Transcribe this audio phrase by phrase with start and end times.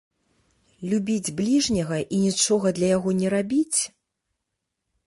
[0.93, 3.79] Любіць бліжняга і нічога для яго не рабіць?